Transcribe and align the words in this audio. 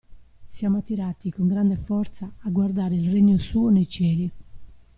Siamo 0.47 0.79
attirati 0.79 1.29
con 1.29 1.45
grande 1.45 1.75
forza 1.75 2.31
a 2.39 2.49
guardare 2.49 2.95
il 2.95 3.11
Regno 3.11 3.37
suo 3.37 3.69
nei 3.69 3.87
cieli. 3.87 4.31